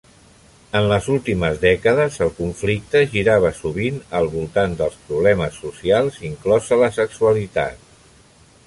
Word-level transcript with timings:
En 0.77 0.85
les 0.91 1.09
últimes 1.15 1.59
dècades, 1.65 2.17
el 2.27 2.31
conflicte 2.39 3.03
girava 3.11 3.53
sovint 3.59 4.01
al 4.21 4.31
voltant 4.33 4.75
dels 4.81 4.97
problemes 5.11 5.63
socials, 5.67 6.21
inclosa 6.33 6.83
la 6.85 6.91
sexualitat. 7.01 7.89